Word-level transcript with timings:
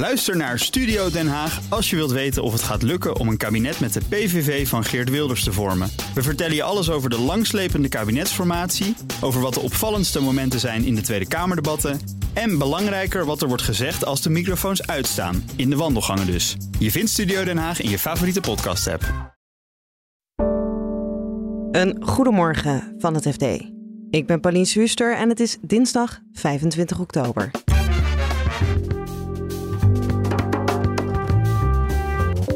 Luister 0.00 0.36
naar 0.36 0.58
Studio 0.58 1.10
Den 1.10 1.28
Haag 1.28 1.60
als 1.68 1.90
je 1.90 1.96
wilt 1.96 2.10
weten 2.10 2.42
of 2.42 2.52
het 2.52 2.62
gaat 2.62 2.82
lukken 2.82 3.16
om 3.16 3.28
een 3.28 3.36
kabinet 3.36 3.80
met 3.80 3.92
de 3.92 4.00
PVV 4.08 4.68
van 4.68 4.84
Geert 4.84 5.10
Wilders 5.10 5.44
te 5.44 5.52
vormen. 5.52 5.90
We 6.14 6.22
vertellen 6.22 6.54
je 6.54 6.62
alles 6.62 6.90
over 6.90 7.10
de 7.10 7.18
langslepende 7.18 7.88
kabinetsformatie, 7.88 8.96
over 9.20 9.40
wat 9.40 9.54
de 9.54 9.60
opvallendste 9.60 10.20
momenten 10.20 10.60
zijn 10.60 10.84
in 10.84 10.94
de 10.94 11.00
Tweede 11.00 11.28
Kamerdebatten 11.28 12.00
en 12.32 12.58
belangrijker 12.58 13.24
wat 13.24 13.42
er 13.42 13.48
wordt 13.48 13.62
gezegd 13.62 14.04
als 14.04 14.22
de 14.22 14.30
microfoons 14.30 14.86
uitstaan, 14.86 15.44
in 15.56 15.70
de 15.70 15.76
wandelgangen 15.76 16.26
dus. 16.26 16.56
Je 16.78 16.90
vindt 16.90 17.10
Studio 17.10 17.44
Den 17.44 17.58
Haag 17.58 17.80
in 17.80 17.90
je 17.90 17.98
favoriete 17.98 18.40
podcast-app. 18.40 19.34
Een 21.70 21.96
goedemorgen 22.00 22.94
van 22.98 23.14
het 23.14 23.28
FD. 23.28 23.44
Ik 24.10 24.26
ben 24.26 24.40
Pauline 24.40 24.64
Swuster 24.64 25.16
en 25.16 25.28
het 25.28 25.40
is 25.40 25.58
dinsdag 25.60 26.18
25 26.32 26.98
oktober. 26.98 27.50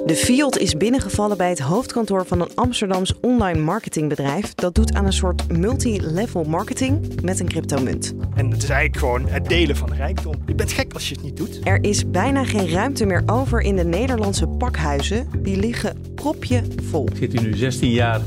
De 0.06 0.16
Fiat 0.16 0.58
is 0.58 0.76
binnengevallen 0.76 1.36
bij 1.36 1.48
het 1.48 1.58
hoofdkantoor 1.58 2.26
van 2.26 2.40
een 2.40 2.54
Amsterdams 2.54 3.20
online 3.20 3.60
marketingbedrijf. 3.60 4.54
Dat 4.54 4.74
doet 4.74 4.94
aan 4.94 5.06
een 5.06 5.12
soort 5.12 5.58
multi-level 5.58 6.44
marketing 6.44 7.20
met 7.22 7.40
een 7.40 7.48
cryptomunt. 7.48 8.14
En 8.34 8.50
het 8.50 8.62
is 8.62 8.68
eigenlijk 8.68 8.98
gewoon 8.98 9.28
het 9.28 9.48
delen 9.48 9.76
van 9.76 9.92
rijkdom. 9.92 10.34
Je 10.46 10.54
bent 10.54 10.72
gek 10.72 10.92
als 10.92 11.08
je 11.08 11.14
het 11.14 11.24
niet 11.24 11.36
doet. 11.36 11.60
Er 11.62 11.84
is 11.84 12.10
bijna 12.10 12.44
geen 12.44 12.70
ruimte 12.70 13.06
meer 13.06 13.22
over 13.26 13.60
in 13.60 13.76
de 13.76 13.84
Nederlandse 13.84 14.46
pakhuizen. 14.46 15.28
Die 15.38 15.56
liggen 15.56 15.96
propje 16.14 16.62
vol. 16.82 17.08
Ik 17.08 17.16
zit 17.16 17.32
hier 17.32 17.42
nu 17.42 17.56
16 17.56 17.90
jaar 17.90 18.20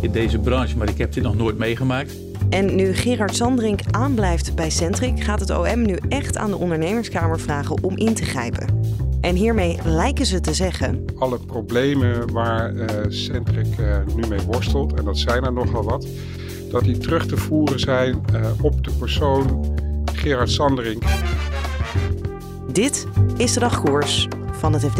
in 0.00 0.10
deze 0.10 0.38
branche, 0.38 0.76
maar 0.76 0.88
ik 0.88 0.98
heb 0.98 1.12
dit 1.12 1.22
nog 1.22 1.36
nooit 1.36 1.58
meegemaakt. 1.58 2.14
En 2.50 2.74
nu 2.74 2.94
Gerard 2.94 3.36
Sandrink 3.36 3.80
aanblijft 3.90 4.54
bij 4.54 4.70
Centric, 4.70 5.22
gaat 5.22 5.40
het 5.40 5.50
OM 5.50 5.82
nu 5.82 5.98
echt 6.08 6.36
aan 6.36 6.50
de 6.50 6.56
ondernemerskamer 6.56 7.40
vragen 7.40 7.82
om 7.82 7.96
in 7.96 8.14
te 8.14 8.24
grijpen. 8.24 8.82
En 9.24 9.34
hiermee 9.34 9.78
lijken 9.84 10.26
ze 10.26 10.40
te 10.40 10.54
zeggen. 10.54 11.04
Alle 11.18 11.38
problemen 11.38 12.32
waar 12.32 12.74
uh, 12.74 12.86
Centric 13.08 13.78
uh, 13.78 13.96
nu 14.16 14.28
mee 14.28 14.40
worstelt, 14.40 14.92
en 14.92 15.04
dat 15.04 15.18
zijn 15.18 15.44
er 15.44 15.52
nogal 15.52 15.82
wat, 15.82 16.06
dat 16.70 16.84
die 16.84 16.98
terug 16.98 17.26
te 17.26 17.36
voeren 17.36 17.80
zijn 17.80 18.24
uh, 18.34 18.64
op 18.64 18.84
de 18.84 18.90
persoon 18.90 19.74
Gerard 20.12 20.50
Sanderink. 20.50 21.02
Dit 22.72 23.06
is 23.36 23.52
de 23.52 23.60
dagkoers 23.60 24.28
van 24.52 24.72
het 24.72 24.82
FD. 24.82 24.98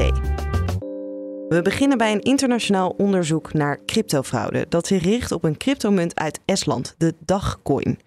We 1.49 1.61
beginnen 1.63 1.99
bij 1.99 2.13
een 2.13 2.23
internationaal 2.23 2.95
onderzoek 2.97 3.53
naar 3.53 3.79
cryptofraude 3.87 4.67
dat 4.69 4.87
zich 4.87 5.03
richt 5.03 5.33
op 5.33 5.45
een 5.45 5.57
cryptomunt 5.57 6.15
uit 6.15 6.41
Estland, 6.45 6.95
de 6.99 7.15
Dagcoin. 7.25 7.99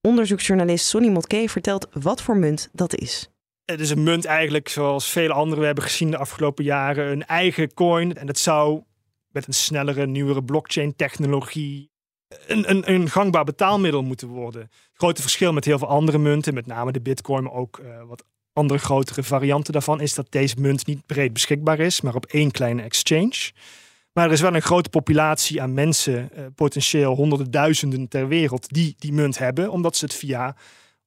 Onderzoeksjournalist 0.00 0.86
Sonny 0.86 1.08
Motke 1.08 1.48
vertelt 1.48 1.88
wat 1.92 2.22
voor 2.22 2.36
munt 2.36 2.68
dat 2.72 2.94
is. 2.94 3.30
Het 3.66 3.80
is 3.80 3.90
een 3.90 4.02
munt 4.02 4.24
eigenlijk, 4.24 4.68
zoals 4.68 5.10
vele 5.10 5.32
andere 5.32 5.60
we 5.60 5.66
hebben 5.66 5.84
gezien 5.84 6.10
de 6.10 6.16
afgelopen 6.16 6.64
jaren, 6.64 7.10
een 7.12 7.26
eigen 7.26 7.74
coin. 7.74 8.14
En 8.14 8.26
dat 8.26 8.38
zou 8.38 8.82
met 9.28 9.46
een 9.46 9.54
snellere, 9.54 10.06
nieuwere 10.06 10.44
blockchain-technologie 10.44 11.90
een, 12.46 12.70
een, 12.70 12.92
een, 12.92 13.10
gangbaar 13.10 13.44
betaalmiddel 13.44 14.02
moeten 14.02 14.28
worden. 14.28 14.60
Het 14.60 14.90
grote 14.94 15.22
verschil 15.22 15.52
met 15.52 15.64
heel 15.64 15.78
veel 15.78 15.88
andere 15.88 16.18
munten, 16.18 16.54
met 16.54 16.66
name 16.66 16.92
de 16.92 17.00
bitcoin, 17.00 17.42
maar 17.42 17.52
ook 17.52 17.78
uh, 17.78 18.02
wat 18.02 18.24
andere 18.52 18.78
grotere 18.78 19.22
varianten 19.22 19.72
daarvan, 19.72 20.00
is 20.00 20.14
dat 20.14 20.26
deze 20.30 20.54
munt 20.58 20.86
niet 20.86 21.06
breed 21.06 21.32
beschikbaar 21.32 21.78
is, 21.78 22.00
maar 22.00 22.14
op 22.14 22.26
één 22.26 22.50
kleine 22.50 22.82
exchange. 22.82 23.50
Maar 24.12 24.26
er 24.26 24.32
is 24.32 24.40
wel 24.40 24.54
een 24.54 24.62
grote 24.62 24.88
populatie 24.88 25.62
aan 25.62 25.74
mensen, 25.74 26.30
uh, 26.36 26.46
potentieel 26.54 27.14
honderden 27.14 27.50
duizenden 27.50 28.08
ter 28.08 28.28
wereld, 28.28 28.68
die 28.68 28.94
die 28.98 29.12
munt 29.12 29.38
hebben, 29.38 29.70
omdat 29.70 29.96
ze 29.96 30.04
het 30.04 30.14
via 30.14 30.56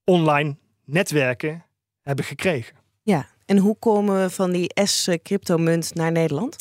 online 0.03 0.55
netwerken 0.85 1.63
hebben 2.09 2.25
gekregen. 2.25 2.75
Ja, 3.03 3.27
en 3.45 3.57
hoe 3.57 3.75
komen 3.79 4.21
we 4.21 4.29
van 4.29 4.51
die 4.51 4.71
S-cryptomunt 4.83 5.95
naar 5.95 6.11
Nederland? 6.11 6.55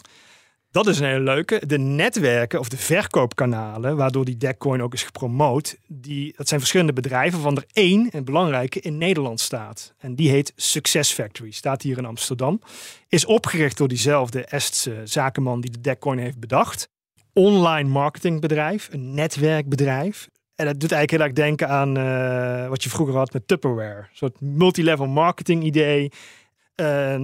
Dat 0.70 0.86
is 0.86 0.98
een 0.98 1.06
hele 1.06 1.20
leuke. 1.20 1.62
De 1.66 1.78
netwerken 1.78 2.58
of 2.58 2.68
de 2.68 2.76
verkoopkanalen, 2.76 3.96
waardoor 3.96 4.24
die 4.24 4.36
Deckcoin 4.36 4.82
ook 4.82 4.92
is 4.92 5.02
gepromoot, 5.02 5.76
die, 5.86 6.34
dat 6.36 6.48
zijn 6.48 6.60
verschillende 6.60 6.92
bedrijven, 6.92 7.40
van 7.40 7.56
er 7.56 7.64
één, 7.72 8.08
een 8.10 8.24
belangrijke, 8.24 8.80
in 8.80 8.98
Nederland 8.98 9.40
staat. 9.40 9.94
En 9.98 10.14
die 10.14 10.30
heet 10.30 10.52
Success 10.56 11.12
Factory, 11.12 11.50
staat 11.50 11.82
hier 11.82 11.98
in 11.98 12.04
Amsterdam. 12.04 12.60
Is 13.08 13.24
opgericht 13.24 13.76
door 13.76 13.88
diezelfde 13.88 14.44
Estse 14.44 15.00
zakenman 15.04 15.60
die 15.60 15.70
de 15.70 15.80
Deckcoin 15.80 16.18
heeft 16.18 16.38
bedacht. 16.38 16.88
Online 17.32 17.88
marketingbedrijf, 17.88 18.88
een 18.92 19.14
netwerkbedrijf. 19.14 20.28
En 20.58 20.66
dat 20.66 20.80
doet 20.80 20.92
eigenlijk 20.92 21.10
heel 21.10 21.20
erg 21.20 21.48
denken 21.48 21.68
aan 21.68 21.98
uh, 21.98 22.68
wat 22.68 22.82
je 22.82 22.90
vroeger 22.90 23.16
had 23.16 23.32
met 23.32 23.48
Tupperware. 23.48 23.98
Een 23.98 24.06
soort 24.12 24.40
multilevel 24.40 25.06
marketing 25.06 25.64
idee. 25.64 26.12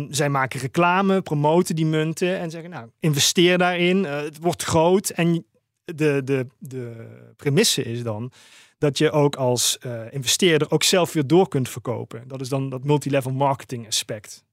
Zij 0.08 0.28
maken 0.28 0.60
reclame, 0.60 1.22
promoten 1.22 1.76
die 1.76 1.86
munten 1.86 2.38
en 2.38 2.50
zeggen, 2.50 2.70
nou, 2.70 2.88
investeer 3.00 3.58
daarin. 3.58 4.04
Uh, 4.04 4.16
het 4.16 4.38
wordt 4.38 4.62
groot. 4.62 5.10
En 5.10 5.46
de, 5.84 6.20
de, 6.24 6.46
de 6.58 7.06
premisse 7.36 7.82
is 7.82 8.02
dan 8.02 8.32
dat 8.78 8.98
je 8.98 9.10
ook 9.10 9.36
als 9.36 9.78
investeerder 10.10 10.70
ook 10.70 10.82
zelf 10.82 11.12
weer 11.12 11.26
door 11.26 11.48
kunt 11.48 11.68
verkopen. 11.68 12.28
Dat 12.28 12.40
is 12.40 12.48
dan 12.48 12.70
dat 12.70 12.84
multilevel 12.84 13.32
marketing 13.32 13.86
aspect. 13.86 14.44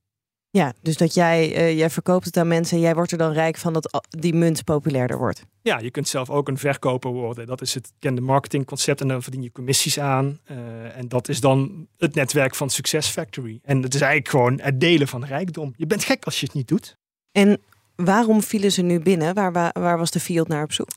Ja, 0.54 0.74
dus 0.82 0.98
dat 0.98 1.14
jij, 1.14 1.58
uh, 1.58 1.78
jij 1.78 1.90
verkoopt 1.90 2.26
het 2.26 2.38
aan 2.38 2.48
mensen 2.48 2.78
en 2.78 2.84
jij 2.84 2.96
wordt 2.96 3.12
er 3.12 3.18
dan 3.18 3.32
rijk 3.32 3.58
van 3.58 3.74
dat 3.74 4.06
die 4.10 4.34
munt 4.34 4.64
populairder 4.64 5.18
wordt. 5.18 5.46
Ja, 5.62 5.80
je 5.80 5.92
kunt 5.92 6.08
zelf 6.08 6.30
ook 6.30 6.48
een 6.48 6.58
verkoper 6.58 7.12
worden. 7.12 7.46
Dat 7.46 7.62
is 7.62 7.74
het 7.74 7.92
bekende 8.00 8.22
marketingconcept 8.22 9.02
en 9.02 9.08
dan 9.08 9.24
verdien 9.24 9.42
je 9.42 9.52
commissies 9.52 10.00
aan. 10.00 10.40
Uh, 10.52 10.98
en 10.98 11.08
dat 11.08 11.30
is 11.30 11.40
dan 11.40 11.88
het 11.98 12.16
netwerk 12.16 12.56
van 12.56 12.70
Success 12.70 13.10
Factory. 13.10 13.60
En 13.64 13.82
het 13.82 13.94
is 13.94 14.02
eigenlijk 14.02 14.32
gewoon 14.32 14.60
het 14.62 14.80
delen 14.80 15.08
van 15.08 15.26
rijkdom. 15.26 15.74
Je 15.76 15.88
bent 15.88 16.04
gek 16.04 16.26
als 16.26 16.40
je 16.40 16.46
het 16.46 16.56
niet 16.56 16.68
doet. 16.68 16.98
En 17.32 17.62
waarom 17.96 18.44
vielen 18.44 18.72
ze 18.72 18.82
nu 18.82 19.00
binnen? 19.00 19.34
Waar, 19.34 19.52
waar, 19.52 19.72
waar 19.80 19.98
was 19.98 20.12
de 20.12 20.20
field 20.20 20.48
naar 20.48 20.64
op 20.64 20.72
zoek? 20.72 20.90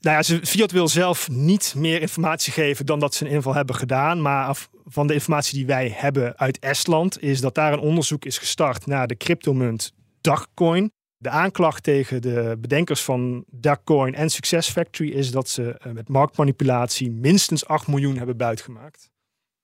Nou 0.00 0.16
ja, 0.16 0.38
Fiat 0.38 0.70
wil 0.70 0.88
zelf 0.88 1.30
niet 1.30 1.74
meer 1.76 2.00
informatie 2.00 2.52
geven 2.52 2.86
dan 2.86 2.98
dat 2.98 3.14
ze 3.14 3.24
een 3.24 3.30
inval 3.30 3.54
hebben 3.54 3.74
gedaan. 3.74 4.22
Maar 4.22 4.68
van 4.84 5.06
de 5.06 5.14
informatie 5.14 5.54
die 5.54 5.66
wij 5.66 5.92
hebben 5.94 6.38
uit 6.38 6.58
Estland, 6.58 7.22
is 7.22 7.40
dat 7.40 7.54
daar 7.54 7.72
een 7.72 7.78
onderzoek 7.78 8.24
is 8.24 8.38
gestart 8.38 8.86
naar 8.86 9.06
de 9.06 9.16
cryptomunt 9.16 9.92
Dagcoin. 10.20 10.92
De 11.16 11.30
aanklacht 11.30 11.82
tegen 11.82 12.22
de 12.22 12.56
bedenkers 12.60 13.02
van 13.02 13.44
Dagcoin 13.50 14.14
en 14.14 14.30
Success 14.30 14.70
Factory 14.70 15.10
is 15.10 15.30
dat 15.30 15.48
ze 15.48 15.78
eh, 15.78 15.92
met 15.92 16.08
marktmanipulatie 16.08 17.10
minstens 17.10 17.66
8 17.66 17.86
miljoen 17.86 18.16
hebben 18.16 18.36
buitgemaakt. 18.36 19.10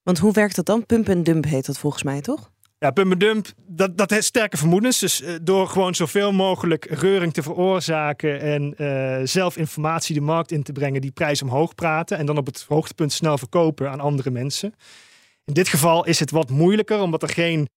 Want 0.02 0.18
hoe 0.18 0.32
werkt 0.32 0.56
dat 0.56 0.66
dan? 0.66 0.86
Pump 0.86 1.08
en 1.08 1.22
dump 1.22 1.44
heet 1.44 1.66
dat 1.66 1.78
volgens 1.78 2.02
mij, 2.02 2.20
toch? 2.20 2.52
Ja, 2.84 2.90
dump, 2.90 3.46
dat, 3.66 3.98
dat 3.98 4.10
heeft 4.10 4.26
sterke 4.26 4.56
vermoedens. 4.56 4.98
Dus 4.98 5.20
uh, 5.20 5.34
door 5.42 5.68
gewoon 5.68 5.94
zoveel 5.94 6.32
mogelijk 6.32 6.84
reuring 6.84 7.32
te 7.32 7.42
veroorzaken 7.42 8.40
en 8.40 8.74
uh, 8.78 9.20
zelf 9.26 9.56
informatie 9.56 10.14
de 10.14 10.20
markt 10.20 10.50
in 10.50 10.62
te 10.62 10.72
brengen, 10.72 11.00
die 11.00 11.10
prijs 11.10 11.42
omhoog 11.42 11.74
praten 11.74 12.18
en 12.18 12.26
dan 12.26 12.38
op 12.38 12.46
het 12.46 12.64
hoogtepunt 12.68 13.12
snel 13.12 13.38
verkopen 13.38 13.90
aan 13.90 14.00
andere 14.00 14.30
mensen. 14.30 14.74
In 15.44 15.54
dit 15.54 15.68
geval 15.68 16.06
is 16.06 16.20
het 16.20 16.30
wat 16.30 16.50
moeilijker, 16.50 17.00
omdat 17.00 17.22
er 17.22 17.28
geen 17.28 17.68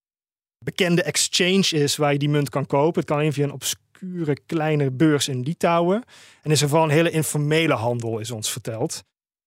bekende 0.65 1.03
exchange 1.03 1.67
is 1.69 1.95
waar 1.95 2.11
je 2.11 2.19
die 2.19 2.29
munt 2.29 2.49
kan 2.49 2.65
kopen. 2.65 2.99
Het 2.99 3.09
kan 3.09 3.17
alleen 3.17 3.33
via 3.33 3.43
een 3.43 3.51
obscure 3.51 4.37
kleine 4.45 4.91
beurs 4.91 5.27
in 5.27 5.41
Litouwen. 5.41 6.03
En 6.41 6.51
is 6.51 6.61
er 6.61 6.67
vooral 6.67 6.85
een 6.85 6.93
hele 6.95 7.11
informele 7.11 7.73
handel, 7.73 8.19
is 8.19 8.31
ons 8.31 8.51
verteld. 8.51 9.03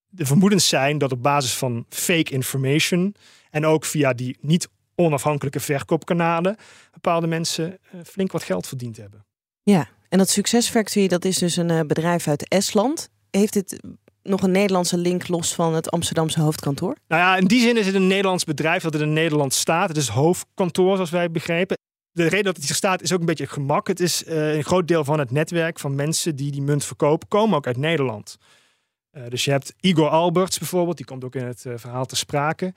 De 0.08 0.26
vermoedens 0.26 0.68
zijn 0.68 0.98
dat 0.98 1.12
op 1.12 1.22
basis 1.22 1.54
van 1.54 1.84
fake 1.88 2.32
information 2.32 3.14
en 3.50 3.66
ook 3.66 3.84
via 3.84 4.12
die 4.12 4.38
niet 4.40 4.68
onafhankelijke 5.00 5.60
verkoopkanalen 5.60 6.56
bepaalde 6.92 7.26
mensen 7.26 7.78
uh, 7.94 8.00
flink 8.04 8.32
wat 8.32 8.42
geld 8.42 8.66
verdiend 8.66 8.96
hebben. 8.96 9.24
Ja, 9.62 9.88
en 10.08 10.18
dat 10.18 10.28
Success 10.28 10.68
Factory, 10.68 11.08
dat 11.08 11.24
is 11.24 11.38
dus 11.38 11.56
een 11.56 11.70
uh, 11.70 11.80
bedrijf 11.80 12.28
uit 12.28 12.48
Estland. 12.48 13.10
Heeft 13.30 13.52
dit 13.52 13.80
nog 14.22 14.42
een 14.42 14.50
Nederlandse 14.50 14.96
link 14.96 15.28
los 15.28 15.54
van 15.54 15.74
het 15.74 15.90
Amsterdamse 15.90 16.40
hoofdkantoor? 16.40 16.96
Nou 17.08 17.22
ja, 17.22 17.36
in 17.36 17.46
die 17.46 17.60
zin 17.60 17.76
is 17.76 17.86
het 17.86 17.94
een 17.94 18.06
Nederlands 18.06 18.44
bedrijf 18.44 18.82
dat 18.82 18.94
in 18.94 19.12
Nederland 19.12 19.54
staat. 19.54 19.88
Het 19.88 19.96
is 19.96 20.08
hoofdkantoor, 20.08 20.94
zoals 20.94 21.10
wij 21.10 21.30
begrepen. 21.30 21.78
De 22.12 22.22
reden 22.22 22.44
dat 22.44 22.56
het 22.56 22.64
hier 22.64 22.74
staat 22.74 23.02
is 23.02 23.12
ook 23.12 23.20
een 23.20 23.26
beetje 23.26 23.46
gemak. 23.46 23.86
Het 23.86 24.00
is 24.00 24.24
uh, 24.24 24.54
een 24.54 24.64
groot 24.64 24.88
deel 24.88 25.04
van 25.04 25.18
het 25.18 25.30
netwerk 25.30 25.78
van 25.78 25.94
mensen 25.94 26.36
die 26.36 26.50
die 26.50 26.62
munt 26.62 26.84
verkopen, 26.84 27.28
komen 27.28 27.56
ook 27.56 27.66
uit 27.66 27.76
Nederland. 27.76 28.36
Uh, 29.12 29.22
dus 29.28 29.44
je 29.44 29.50
hebt 29.50 29.74
Igor 29.80 30.08
Alberts 30.08 30.58
bijvoorbeeld, 30.58 30.96
die 30.96 31.06
komt 31.06 31.24
ook 31.24 31.34
in 31.34 31.44
het 31.44 31.64
uh, 31.64 31.72
verhaal 31.76 32.06
te 32.06 32.16
sprake. 32.16 32.74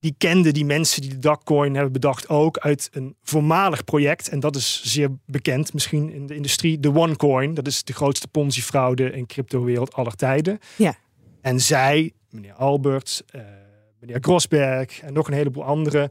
Die 0.00 0.14
kende 0.18 0.52
die 0.52 0.64
mensen 0.64 1.00
die 1.00 1.10
de 1.10 1.18
Dagcoin 1.18 1.74
hebben 1.74 1.92
bedacht 1.92 2.28
ook 2.28 2.58
uit 2.58 2.88
een 2.92 3.16
voormalig 3.22 3.84
project. 3.84 4.28
En 4.28 4.40
dat 4.40 4.56
is 4.56 4.82
zeer 4.84 5.08
bekend 5.26 5.72
misschien 5.72 6.12
in 6.12 6.26
de 6.26 6.34
industrie. 6.34 6.80
De 6.80 6.94
OneCoin, 6.94 7.54
dat 7.54 7.66
is 7.66 7.84
de 7.84 7.92
grootste 7.92 8.28
ponzi-fraude 8.28 9.10
in 9.10 9.26
crypto-wereld 9.26 9.92
aller 9.92 10.14
tijden. 10.14 10.58
Ja. 10.76 10.94
En 11.40 11.60
zij, 11.60 12.12
meneer 12.30 12.52
Alberts, 12.52 13.22
uh, 13.36 13.42
meneer 14.00 14.18
Grosberg 14.20 15.00
en 15.00 15.12
nog 15.12 15.28
een 15.28 15.34
heleboel 15.34 15.64
anderen, 15.64 16.10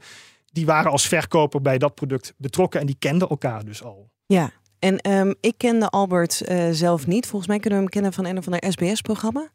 die 0.52 0.66
waren 0.66 0.92
als 0.92 1.08
verkoper 1.08 1.62
bij 1.62 1.78
dat 1.78 1.96
product 1.96 2.34
betrokken 2.38 2.80
en 2.80 2.86
die 2.86 2.96
kenden 3.00 3.30
elkaar 3.30 3.66
dus 3.66 3.84
al. 3.84 4.10
Ja, 4.26 4.52
en 4.80 5.12
um, 5.12 5.36
ik 5.42 5.54
kende 5.58 5.90
Albert 5.90 6.42
uh, 6.50 6.68
zelf 6.72 7.08
niet. 7.08 7.28
Volgens 7.28 7.50
mij 7.50 7.60
kunnen 7.60 7.80
we 7.80 7.86
hem 7.86 7.94
kennen 7.94 8.14
van 8.14 8.26
een 8.26 8.38
of 8.38 8.46
ander 8.46 8.72
SBS-programma. 8.72 9.50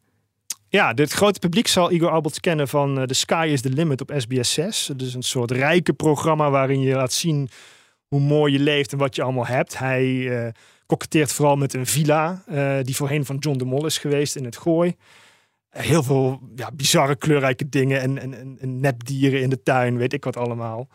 Ja, 0.67 0.91
het 0.95 1.11
grote 1.11 1.39
publiek 1.39 1.67
zal 1.67 1.91
Igor 1.91 2.09
Alberts 2.09 2.39
kennen 2.39 2.67
van 2.67 2.97
uh, 2.97 3.03
The 3.03 3.13
Sky 3.13 3.49
is 3.51 3.61
the 3.61 3.69
Limit 3.69 4.01
op 4.01 4.11
SBS 4.17 4.53
6. 4.53 4.91
Dus 4.95 5.13
een 5.13 5.23
soort 5.23 5.51
rijke 5.51 5.93
programma 5.93 6.49
waarin 6.49 6.79
je 6.79 6.95
laat 6.95 7.13
zien 7.13 7.49
hoe 8.07 8.19
mooi 8.19 8.53
je 8.53 8.59
leeft 8.59 8.91
en 8.91 8.97
wat 8.97 9.15
je 9.15 9.21
allemaal 9.21 9.45
hebt. 9.45 9.77
Hij 9.77 10.05
uh, 10.05 10.47
vooral 11.25 11.55
met 11.55 11.73
een 11.73 11.85
villa 11.85 12.43
uh, 12.49 12.77
die 12.81 12.95
voorheen 12.95 13.25
van 13.25 13.37
John 13.37 13.57
de 13.57 13.65
Mol 13.65 13.85
is 13.85 13.97
geweest 13.97 14.35
in 14.35 14.45
het 14.45 14.57
Gooi. 14.57 14.95
Heel 15.69 16.03
veel 16.03 16.39
ja, 16.55 16.71
bizarre 16.73 17.15
kleurrijke 17.15 17.69
dingen 17.69 18.01
en, 18.01 18.17
en, 18.17 18.57
en 18.59 18.79
nepdieren 18.79 19.41
in 19.41 19.49
de 19.49 19.63
tuin, 19.63 19.97
weet 19.97 20.13
ik 20.13 20.23
wat 20.23 20.37
allemaal. 20.37 20.87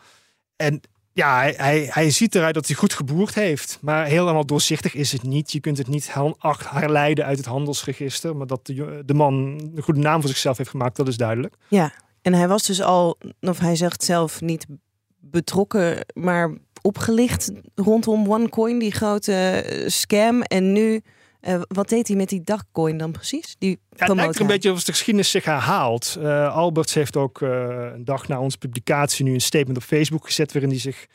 En 0.55 0.81
ja, 1.13 1.39
hij, 1.55 1.89
hij, 1.91 2.09
ziet 2.09 2.35
eruit 2.35 2.53
dat 2.53 2.67
hij 2.67 2.75
goed 2.75 2.93
geboerd 2.93 3.35
heeft. 3.35 3.77
Maar 3.81 4.05
helemaal 4.05 4.45
doorzichtig 4.45 4.93
is 4.93 5.11
het 5.11 5.23
niet. 5.23 5.51
Je 5.51 5.59
kunt 5.59 5.77
het 5.77 5.87
niet 5.87 6.13
herleiden 6.69 7.25
uit 7.25 7.37
het 7.37 7.45
handelsregister. 7.45 8.35
Maar 8.35 8.47
dat 8.47 8.65
de, 8.65 9.03
de 9.05 9.13
man 9.13 9.33
een 9.75 9.81
goede 9.81 9.99
naam 9.99 10.19
voor 10.19 10.29
zichzelf 10.29 10.57
heeft 10.57 10.69
gemaakt, 10.69 10.95
dat 10.95 11.07
is 11.07 11.17
duidelijk. 11.17 11.55
Ja, 11.67 11.93
en 12.21 12.33
hij 12.33 12.47
was 12.47 12.63
dus 12.63 12.81
al, 12.81 13.17
of 13.39 13.59
hij 13.59 13.75
zegt 13.75 14.03
zelf 14.03 14.41
niet 14.41 14.65
betrokken, 15.19 16.05
maar 16.13 16.57
opgelicht 16.81 17.51
rondom 17.75 18.31
OneCoin, 18.31 18.79
die 18.79 18.91
grote 18.91 19.33
eh, 19.33 19.87
scam. 19.87 20.41
En 20.41 20.71
nu 20.71 21.01
uh, 21.41 21.61
wat 21.67 21.89
deed 21.89 22.07
hij 22.07 22.17
met 22.17 22.29
die 22.29 22.41
dagcoin 22.43 22.97
dan 22.97 23.11
precies? 23.11 23.55
Die 23.59 23.79
ja, 23.89 24.05
het 24.05 24.15
lijkt 24.15 24.35
er 24.35 24.41
een 24.41 24.47
beetje 24.47 24.71
of 24.71 24.83
de 24.83 24.91
geschiedenis 24.91 25.29
zich 25.29 25.45
herhaalt. 25.45 26.17
Uh, 26.19 26.55
Alberts 26.55 26.93
heeft 26.93 27.17
ook 27.17 27.41
uh, 27.41 27.49
een 27.93 28.05
dag 28.05 28.27
na 28.27 28.39
onze 28.39 28.57
publicatie 28.57 29.25
nu 29.25 29.33
een 29.33 29.41
statement 29.41 29.77
op 29.77 29.83
Facebook 29.83 30.25
gezet 30.25 30.53
waarin 30.53 30.69
hij 30.69 30.79
zich 30.79 31.05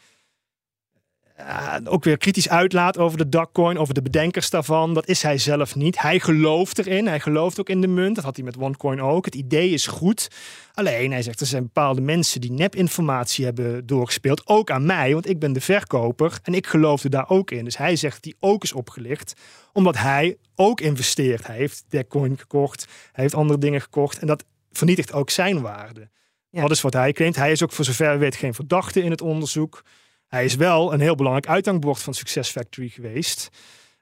ook 1.85 2.05
weer 2.05 2.17
kritisch 2.17 2.49
uitlaat 2.49 2.99
over 2.99 3.19
de 3.19 3.29
Dagcoin, 3.29 3.79
over 3.79 3.95
de 3.95 4.03
bedenkers 4.03 4.51
daarvan. 4.51 4.95
Dat 4.95 5.09
is 5.09 5.23
hij 5.23 5.39
zelf 5.39 5.75
niet. 5.75 6.01
Hij 6.01 6.21
gelooft 6.21 6.79
erin. 6.79 7.07
Hij 7.07 7.21
gelooft 7.21 7.61
ook 7.61 7.69
in 7.69 7.81
de 7.81 7.87
munt. 7.87 8.15
Dat 8.15 8.25
had 8.25 8.37
hij 8.37 8.45
met 8.45 8.57
OneCoin 8.57 9.01
ook. 9.01 9.25
Het 9.25 9.35
idee 9.35 9.71
is 9.71 9.87
goed. 9.87 10.29
Alleen, 10.75 11.13
hij 11.13 11.23
zegt, 11.23 11.41
er 11.41 11.47
zijn 11.47 11.63
bepaalde 11.63 12.01
mensen 12.01 12.41
die 12.41 12.53
nepinformatie 12.53 13.45
hebben 13.45 13.87
doorgespeeld. 13.87 14.47
Ook 14.47 14.71
aan 14.71 14.87
mij, 14.87 15.13
want 15.13 15.29
ik 15.29 15.39
ben 15.39 15.53
de 15.53 15.61
verkoper. 15.61 16.39
En 16.43 16.55
ik 16.55 16.67
geloofde 16.67 17.09
daar 17.09 17.29
ook 17.29 17.51
in. 17.51 17.65
Dus 17.65 17.77
hij 17.77 17.97
zegt 17.97 18.25
hij 18.25 18.35
ook 18.41 18.63
is 18.63 18.73
opgelicht. 18.73 19.35
Omdat 19.73 19.99
hij 19.99 20.37
ook 20.55 20.81
investeert. 20.81 21.47
Hij 21.47 21.57
heeft 21.57 21.85
Dagcoin 21.89 22.39
gekocht. 22.39 22.87
Hij 23.13 23.23
heeft 23.23 23.35
andere 23.35 23.59
dingen 23.59 23.81
gekocht. 23.81 24.19
En 24.19 24.27
dat 24.27 24.45
vernietigt 24.73 25.13
ook 25.13 25.31
zijn 25.31 25.61
waarde. 25.61 26.09
Ja. 26.51 26.63
Dat 26.63 26.71
is 26.71 26.81
wat 26.81 26.93
hij 26.93 27.13
claimt. 27.13 27.37
Hij 27.37 27.53
is 27.53 27.63
ook 27.63 27.73
voor 27.73 27.85
zover 27.85 28.13
we 28.13 28.19
weten 28.19 28.39
geen 28.39 28.55
verdachte 28.55 29.03
in 29.03 29.11
het 29.11 29.21
onderzoek. 29.21 29.83
Hij 30.27 30.45
is 30.45 30.55
wel 30.55 30.93
een 30.93 31.01
heel 31.01 31.15
belangrijk 31.15 31.49
uithangbord 31.49 32.03
van 32.03 32.15
Success 32.15 32.51
Factory 32.51 32.89
geweest. 32.89 33.49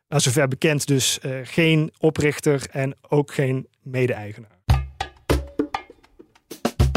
Maar 0.09 0.21
zover 0.21 0.49
bekend 0.49 0.87
dus 0.87 1.19
uh, 1.23 1.37
geen 1.43 1.93
oprichter 1.99 2.67
en 2.71 2.94
ook 3.09 3.35
geen 3.35 3.67
mede-eigenaar. 3.82 4.59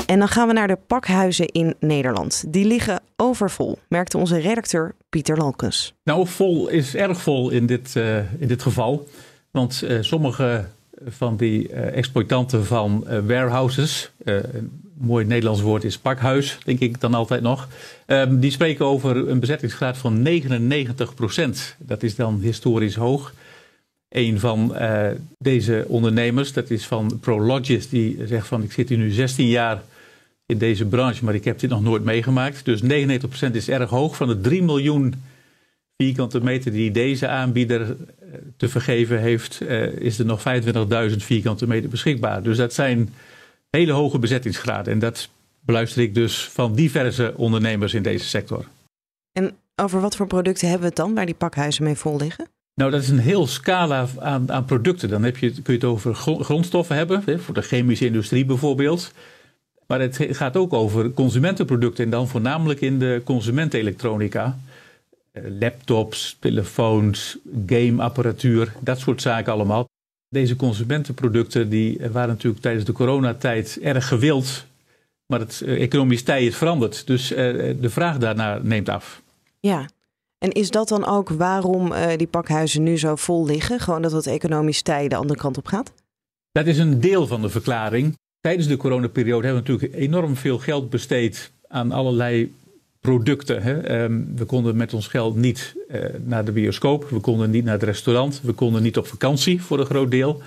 En 0.05 0.19
dan 0.19 0.27
gaan 0.27 0.47
we 0.47 0.53
naar 0.53 0.67
de 0.67 0.77
pakhuizen 0.87 1.45
in 1.45 1.75
Nederland. 1.79 2.43
Die 2.47 2.65
liggen 2.65 3.01
overvol, 3.15 3.77
merkte 3.87 4.17
onze 4.17 4.37
redacteur 4.37 4.95
Pieter 5.09 5.37
Lalkens. 5.37 5.93
Nou, 6.03 6.27
vol 6.27 6.67
is 6.67 6.95
erg 6.95 7.21
vol 7.21 7.49
in 7.49 7.65
dit, 7.65 7.95
uh, 7.95 8.17
in 8.41 8.47
dit 8.47 8.61
geval. 8.61 9.07
Want 9.51 9.83
uh, 9.83 10.01
sommige 10.01 10.65
van 11.05 11.37
die 11.37 11.69
exploitanten 11.73 12.65
van 12.65 13.05
warehouses, 13.25 14.11
mooi 14.97 15.25
Nederlands 15.25 15.61
woord 15.61 15.83
is 15.83 15.97
pakhuis, 15.97 16.57
denk 16.63 16.79
ik 16.79 16.99
dan 16.99 17.13
altijd 17.13 17.41
nog. 17.41 17.67
Um, 18.05 18.39
die 18.39 18.51
spreken 18.51 18.85
over 18.85 19.29
een 19.29 19.39
bezettingsgraad 19.39 19.97
van 19.97 20.21
99 20.21 21.13
procent. 21.13 21.75
Dat 21.77 22.03
is 22.03 22.15
dan 22.15 22.39
historisch 22.41 22.95
hoog. 22.95 23.33
Een 24.09 24.39
van 24.39 24.75
uh, 24.75 25.07
deze 25.37 25.85
ondernemers, 25.87 26.53
dat 26.53 26.69
is 26.69 26.85
van 26.85 27.19
Prologis, 27.19 27.89
die 27.89 28.27
zegt 28.27 28.47
van 28.47 28.63
ik 28.63 28.71
zit 28.71 28.89
hier 28.89 28.97
nu 28.97 29.11
16 29.11 29.47
jaar 29.47 29.81
in 30.45 30.57
deze 30.57 30.85
branche, 30.85 31.25
maar 31.25 31.35
ik 31.35 31.43
heb 31.43 31.59
dit 31.59 31.69
nog 31.69 31.81
nooit 31.81 32.03
meegemaakt. 32.03 32.65
Dus 32.65 32.81
99 32.81 33.29
procent 33.29 33.55
is 33.55 33.69
erg 33.69 33.89
hoog. 33.89 34.15
Van 34.15 34.27
de 34.27 34.41
3 34.41 34.63
miljoen 34.63 35.13
vierkante 35.97 36.43
meter 36.43 36.71
die 36.71 36.91
deze 36.91 37.27
aanbieder 37.27 37.81
eh, 37.81 37.95
te 38.57 38.69
vergeven 38.69 39.19
heeft, 39.19 39.59
uh, 39.61 39.85
is 39.85 40.19
er 40.19 40.25
nog 40.25 40.43
25.000 41.09 41.15
vierkante 41.15 41.67
meter 41.67 41.89
beschikbaar. 41.89 42.43
Dus 42.43 42.57
dat 42.57 42.73
zijn 42.73 43.09
hele 43.69 43.91
hoge 43.91 44.19
bezettingsgraden. 44.19 44.93
En 44.93 44.99
dat 44.99 45.29
beluister 45.59 46.01
ik 46.01 46.13
dus 46.13 46.49
van 46.49 46.75
diverse 46.75 47.33
ondernemers 47.35 47.93
in 47.93 48.03
deze 48.03 48.25
sector. 48.25 48.65
En 49.31 49.55
over 49.75 50.01
wat 50.01 50.15
voor 50.15 50.27
producten 50.27 50.67
hebben 50.69 50.81
we 50.81 50.93
het 50.95 51.05
dan 51.05 51.15
waar 51.15 51.25
die 51.25 51.35
pakhuizen 51.35 51.83
mee 51.83 51.95
vol 51.95 52.17
liggen? 52.17 52.47
Nou, 52.73 52.91
dat 52.91 53.01
is 53.01 53.09
een 53.09 53.19
heel 53.19 53.47
scala 53.47 54.07
aan, 54.19 54.51
aan 54.51 54.65
producten. 54.65 55.09
Dan 55.09 55.23
heb 55.23 55.37
je, 55.37 55.51
kun 55.51 55.73
je 55.73 55.79
het 55.79 55.83
over 55.83 56.15
grondstoffen 56.15 56.95
hebben, 56.95 57.21
hè, 57.25 57.39
voor 57.39 57.53
de 57.53 57.61
chemische 57.61 58.05
industrie 58.05 58.45
bijvoorbeeld. 58.45 59.11
Maar 59.87 59.99
het 59.99 60.17
gaat 60.29 60.57
ook 60.57 60.73
over 60.73 61.11
consumentenproducten 61.11 62.03
en 62.03 62.09
dan 62.09 62.27
voornamelijk 62.27 62.81
in 62.81 62.99
de 62.99 63.21
consumentenelektronica. 63.23 64.57
Eh, 65.31 65.43
laptops, 65.59 66.37
telefoons, 66.39 67.37
gameapparatuur, 67.65 68.73
dat 68.79 68.99
soort 68.99 69.21
zaken 69.21 69.53
allemaal. 69.53 69.86
Deze 70.29 70.55
consumentenproducten 70.55 71.69
die 71.69 71.99
waren 72.11 72.29
natuurlijk 72.29 72.61
tijdens 72.61 72.85
de 72.85 72.91
coronatijd 72.91 73.79
erg 73.81 74.07
gewild. 74.07 74.65
Maar 75.25 75.39
het 75.39 75.61
uh, 75.65 75.81
economisch 75.81 76.23
tij 76.23 76.45
is 76.45 76.55
veranderd. 76.55 77.07
Dus 77.07 77.31
uh, 77.31 77.37
de 77.81 77.89
vraag 77.89 78.17
daarna 78.17 78.59
neemt 78.63 78.89
af. 78.89 79.21
Ja, 79.59 79.85
en 80.37 80.51
is 80.51 80.69
dat 80.69 80.87
dan 80.87 81.05
ook 81.05 81.29
waarom 81.29 81.93
die 82.17 82.27
pakhuizen 82.27 82.83
nu 82.83 82.97
zo 82.97 83.15
vol 83.15 83.45
liggen? 83.45 83.79
Gewoon 83.79 84.01
dat 84.01 84.11
het 84.11 84.27
economisch 84.27 84.81
tij 84.81 85.07
de 85.07 85.15
andere 85.15 85.39
kant 85.39 85.57
op 85.57 85.67
gaat? 85.67 85.93
Dat 86.51 86.65
is 86.65 86.77
een 86.77 86.99
deel 86.99 87.27
van 87.27 87.41
de 87.41 87.49
verklaring. 87.49 88.17
Tijdens 88.41 88.67
de 88.67 88.77
coronaperiode 88.77 89.45
hebben 89.45 89.63
we 89.63 89.71
natuurlijk 89.71 90.01
enorm 90.01 90.35
veel 90.35 90.57
geld 90.57 90.89
besteed 90.89 91.51
aan 91.67 91.91
allerlei 91.91 92.53
producten. 93.07 93.61
Hè. 93.61 94.03
Um, 94.03 94.31
we 94.35 94.45
konden 94.45 94.77
met 94.77 94.93
ons 94.93 95.07
geld 95.07 95.35
niet 95.35 95.75
uh, 95.91 96.01
naar 96.23 96.45
de 96.45 96.51
bioscoop, 96.51 97.09
we 97.09 97.19
konden 97.19 97.49
niet 97.49 97.63
naar 97.63 97.73
het 97.73 97.83
restaurant, 97.83 98.41
we 98.43 98.51
konden 98.51 98.83
niet 98.83 98.97
op 98.97 99.07
vakantie 99.07 99.61
voor 99.61 99.79
een 99.79 99.85
groot 99.85 100.11
deel. 100.11 100.41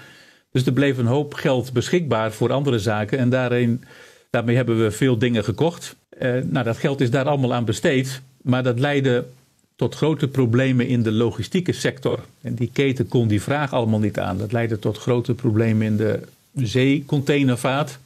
Dus 0.53 0.67
er 0.67 0.73
bleef 0.73 0.99
een 0.99 1.07
hoop 1.07 1.35
geld 1.35 1.73
beschikbaar 1.73 2.33
voor 2.33 2.53
andere 2.53 2.79
zaken 2.79 3.19
en 3.19 3.31
daarin, 3.31 3.85
daarmee 4.31 4.57
hebben 4.57 4.83
we 4.83 4.91
veel 4.91 5.19
dingen 5.19 5.45
gekocht. 5.45 5.97
Uh, 6.23 6.43
nou, 6.45 6.65
dat 6.65 6.77
geld 6.77 7.01
is 7.01 7.11
daar 7.11 7.25
allemaal 7.25 7.55
aan 7.55 7.65
besteed, 7.65 8.21
maar 8.43 8.63
dat 8.63 8.79
leidde 8.79 9.25
tot 9.77 9.95
grote 9.95 10.29
problemen 10.29 10.87
in 10.87 11.03
de 11.03 11.13
logistieke 11.13 11.73
sector. 11.73 12.25
En 12.43 12.55
die 12.55 12.71
keten 12.73 13.09
kon 13.09 13.29
die 13.29 13.43
vraag 13.43 13.73
allemaal 13.73 14.01
niet 14.01 14.19
aan. 14.19 14.39
Dat 14.39 14.53
leidde 14.53 14.79
tot 14.79 14.99
grote 14.99 15.35
problemen 15.35 15.87
in 15.87 15.97
de 15.97 16.21
zeecontainervaart. 16.55 17.99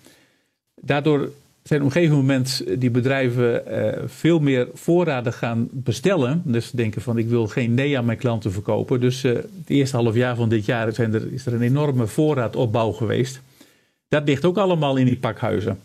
Daardoor 0.81 1.31
zijn 1.69 1.81
op 1.81 1.87
een 1.87 1.93
gegeven 1.93 2.17
moment 2.17 2.65
die 2.79 2.91
bedrijven 2.91 3.63
uh, 3.69 4.03
veel 4.07 4.39
meer 4.39 4.69
voorraden 4.75 5.33
gaan 5.33 5.69
bestellen. 5.71 6.43
Dus 6.45 6.71
denken 6.71 7.03
van 7.03 7.19
ik 7.19 7.29
wil 7.29 7.47
geen 7.47 7.75
nee 7.75 7.99
aan 7.99 8.05
mijn 8.05 8.19
klanten 8.19 8.53
verkopen. 8.53 9.01
Dus 9.01 9.25
uh, 9.25 9.33
het 9.35 9.47
eerste 9.67 9.97
half 9.97 10.15
jaar 10.15 10.37
van 10.37 10.49
dit 10.49 10.65
jaar 10.65 10.93
zijn 10.93 11.15
er, 11.15 11.33
is 11.33 11.47
er 11.47 11.55
een 11.55 11.63
enorme 11.63 12.07
voorraadopbouw 12.07 12.93
geweest. 12.93 13.41
Dat 14.09 14.27
ligt 14.27 14.45
ook 14.45 14.57
allemaal 14.57 14.97
in 14.97 15.05
die 15.05 15.17
pakhuizen. 15.17 15.79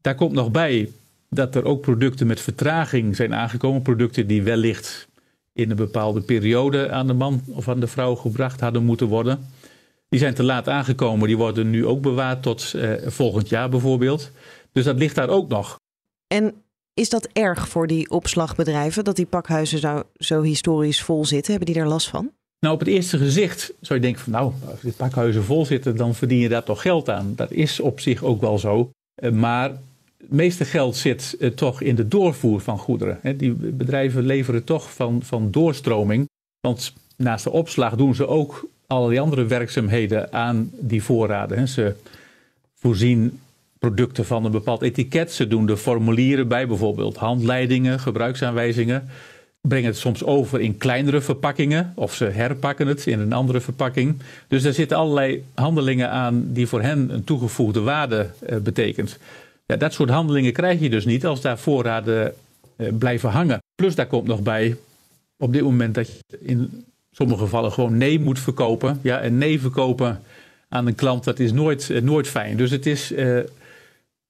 Daar 0.00 0.14
komt 0.14 0.32
nog 0.32 0.50
bij 0.50 0.90
dat 1.30 1.54
er 1.54 1.64
ook 1.64 1.80
producten 1.80 2.26
met 2.26 2.40
vertraging 2.40 3.16
zijn 3.16 3.34
aangekomen. 3.34 3.82
Producten 3.82 4.26
die 4.26 4.42
wellicht 4.42 5.08
in 5.52 5.70
een 5.70 5.76
bepaalde 5.76 6.20
periode 6.20 6.90
aan 6.90 7.06
de 7.06 7.12
man 7.12 7.42
of 7.46 7.68
aan 7.68 7.80
de 7.80 7.86
vrouw 7.86 8.14
gebracht 8.14 8.60
hadden 8.60 8.84
moeten 8.84 9.06
worden. 9.06 9.46
Die 10.08 10.20
zijn 10.20 10.34
te 10.34 10.42
laat 10.42 10.68
aangekomen. 10.68 11.26
Die 11.26 11.36
worden 11.36 11.70
nu 11.70 11.86
ook 11.86 12.00
bewaard 12.00 12.42
tot 12.42 12.74
volgend 13.06 13.48
jaar 13.48 13.68
bijvoorbeeld. 13.68 14.30
Dus 14.74 14.84
dat 14.84 14.98
ligt 14.98 15.14
daar 15.14 15.28
ook 15.28 15.48
nog. 15.48 15.78
En 16.26 16.54
is 16.94 17.08
dat 17.08 17.28
erg 17.32 17.68
voor 17.68 17.86
die 17.86 18.10
opslagbedrijven 18.10 19.04
dat 19.04 19.16
die 19.16 19.26
pakhuizen 19.26 19.78
zo, 19.78 20.02
zo 20.16 20.42
historisch 20.42 21.02
vol 21.02 21.24
zitten? 21.24 21.50
Hebben 21.54 21.72
die 21.72 21.82
daar 21.82 21.92
last 21.92 22.08
van? 22.08 22.30
Nou, 22.60 22.74
op 22.74 22.80
het 22.80 22.88
eerste 22.88 23.18
gezicht 23.18 23.72
zou 23.80 23.98
je 23.98 24.04
denken 24.04 24.22
van 24.22 24.32
nou, 24.32 24.52
als 24.70 24.80
die 24.80 24.92
pakhuizen 24.92 25.44
vol 25.44 25.66
zitten, 25.66 25.96
dan 25.96 26.14
verdien 26.14 26.38
je 26.38 26.48
daar 26.48 26.64
toch 26.64 26.82
geld 26.82 27.08
aan. 27.08 27.32
Dat 27.36 27.50
is 27.50 27.80
op 27.80 28.00
zich 28.00 28.22
ook 28.22 28.40
wel 28.40 28.58
zo. 28.58 28.90
Eh, 29.14 29.30
maar 29.30 29.70
het 30.16 30.32
meeste 30.32 30.64
geld 30.64 30.96
zit 30.96 31.36
uh, 31.38 31.50
toch 31.50 31.80
in 31.80 31.94
de 31.94 32.08
doorvoer 32.08 32.60
van 32.60 32.78
goederen. 32.78 33.38
Die 33.38 33.52
bedrijven 33.52 34.26
leveren 34.26 34.64
toch 34.64 34.92
van, 34.92 35.22
van 35.22 35.50
doorstroming. 35.50 36.28
Want 36.60 36.92
naast 37.16 37.44
de 37.44 37.50
opslag 37.50 37.96
doen 37.96 38.14
ze 38.14 38.26
ook 38.26 38.66
allerlei 38.86 39.20
andere 39.20 39.46
werkzaamheden 39.46 40.32
aan 40.32 40.70
die 40.72 41.02
voorraden. 41.02 41.68
Ze 41.68 41.94
voorzien 42.74 43.40
producten 43.84 44.24
van 44.24 44.44
een 44.44 44.50
bepaald 44.50 44.82
etiket. 44.82 45.32
Ze 45.32 45.46
doen 45.46 45.66
de 45.66 45.76
formulieren 45.76 46.48
bij, 46.48 46.66
bijvoorbeeld 46.66 47.16
handleidingen, 47.16 48.00
gebruiksaanwijzingen. 48.00 49.08
Brengen 49.60 49.88
het 49.88 49.98
soms 49.98 50.24
over 50.24 50.60
in 50.60 50.76
kleinere 50.76 51.20
verpakkingen 51.20 51.92
of 51.94 52.14
ze 52.14 52.24
herpakken 52.24 52.86
het 52.86 53.06
in 53.06 53.20
een 53.20 53.32
andere 53.32 53.60
verpakking. 53.60 54.16
Dus 54.48 54.64
er 54.64 54.72
zitten 54.72 54.96
allerlei 54.96 55.44
handelingen 55.54 56.10
aan 56.10 56.46
die 56.52 56.66
voor 56.66 56.82
hen 56.82 57.10
een 57.10 57.24
toegevoegde 57.24 57.80
waarde 57.80 58.30
uh, 58.50 58.56
betekent. 58.56 59.18
Ja, 59.66 59.76
dat 59.76 59.92
soort 59.92 60.10
handelingen 60.10 60.52
krijg 60.52 60.80
je 60.80 60.90
dus 60.90 61.04
niet 61.04 61.26
als 61.26 61.40
daar 61.40 61.58
voorraden 61.58 62.34
uh, 62.76 62.88
blijven 62.98 63.30
hangen. 63.30 63.58
Plus 63.74 63.94
daar 63.94 64.06
komt 64.06 64.26
nog 64.26 64.42
bij 64.42 64.76
op 65.38 65.52
dit 65.52 65.62
moment 65.62 65.94
dat 65.94 66.08
je 66.08 66.38
in 66.40 66.84
sommige 67.10 67.42
gevallen 67.42 67.72
gewoon 67.72 67.96
nee 67.96 68.20
moet 68.20 68.38
verkopen. 68.38 68.98
Ja, 69.02 69.20
en 69.20 69.38
nee 69.38 69.60
verkopen 69.60 70.20
aan 70.68 70.86
een 70.86 70.94
klant, 70.94 71.24
dat 71.24 71.38
is 71.38 71.52
nooit, 71.52 71.90
nooit 72.02 72.28
fijn. 72.28 72.56
Dus 72.56 72.70
het 72.70 72.86
is 72.86 73.12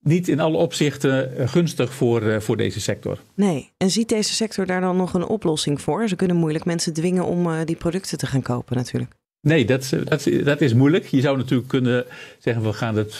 niet 0.04 0.28
in 0.28 0.40
alle 0.40 0.56
opzichten 0.56 1.48
gunstig 1.48 1.94
voor, 1.94 2.42
voor 2.42 2.56
deze 2.56 2.80
sector. 2.80 3.18
Nee, 3.34 3.70
en 3.76 3.90
ziet 3.90 4.08
deze 4.08 4.34
sector 4.34 4.66
daar 4.66 4.80
dan 4.80 4.96
nog 4.96 5.14
een 5.14 5.26
oplossing 5.26 5.80
voor? 5.80 6.08
Ze 6.08 6.16
kunnen 6.16 6.36
moeilijk 6.36 6.64
mensen 6.64 6.92
dwingen 6.92 7.24
om 7.24 7.64
die 7.64 7.76
producten 7.76 8.18
te 8.18 8.26
gaan 8.26 8.42
kopen 8.42 8.76
natuurlijk. 8.76 9.12
Nee, 9.40 9.64
dat, 9.64 9.92
dat, 10.04 10.28
dat 10.44 10.60
is 10.60 10.74
moeilijk. 10.74 11.06
Je 11.06 11.20
zou 11.20 11.36
natuurlijk 11.36 11.68
kunnen 11.68 12.04
zeggen, 12.38 12.62
we 12.62 12.72
gaan 12.72 12.96
het 12.96 13.12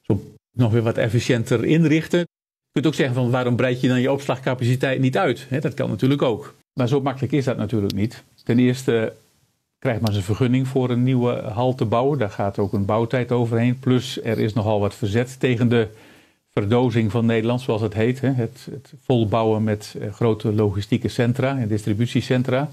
zo 0.00 0.20
nog 0.52 0.72
weer 0.72 0.82
wat 0.82 0.98
efficiënter 0.98 1.64
inrichten. 1.64 2.18
Je 2.18 2.26
kunt 2.72 2.86
ook 2.86 2.94
zeggen 2.94 3.14
van 3.14 3.30
waarom 3.30 3.56
breid 3.56 3.80
je 3.80 3.88
dan 3.88 4.00
je 4.00 4.12
opslagcapaciteit 4.12 5.00
niet 5.00 5.18
uit? 5.18 5.46
dat 5.60 5.74
kan 5.74 5.90
natuurlijk 5.90 6.22
ook. 6.22 6.54
Maar 6.72 6.88
zo 6.88 7.00
makkelijk 7.00 7.32
is 7.32 7.44
dat 7.44 7.56
natuurlijk 7.56 7.94
niet. 7.94 8.22
Ten 8.44 8.58
eerste 8.58 9.12
krijgt 9.82 10.00
men 10.00 10.14
een 10.14 10.22
vergunning 10.22 10.68
voor 10.68 10.90
een 10.90 11.02
nieuwe 11.02 11.32
hal 11.32 11.74
te 11.74 11.84
bouwen. 11.84 12.18
Daar 12.18 12.30
gaat 12.30 12.58
ook 12.58 12.72
een 12.72 12.84
bouwtijd 12.84 13.32
overheen. 13.32 13.78
Plus 13.78 14.22
er 14.22 14.38
is 14.38 14.52
nogal 14.52 14.80
wat 14.80 14.94
verzet 14.94 15.40
tegen 15.40 15.68
de 15.68 15.88
verdozing 16.52 17.10
van 17.10 17.26
Nederland, 17.26 17.60
zoals 17.60 17.80
het 17.80 17.94
heet. 17.94 18.20
Het, 18.20 18.66
het 18.70 18.92
volbouwen 19.04 19.64
met 19.64 19.96
eh, 20.00 20.12
grote 20.12 20.52
logistieke 20.52 21.08
centra 21.08 21.58
en 21.58 21.68
distributiecentra. 21.68 22.70